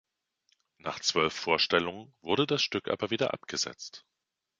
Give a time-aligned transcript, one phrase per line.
[0.79, 4.03] Nach zwölf Vorstellungen wurde das Stück aber wieder abgesetzt.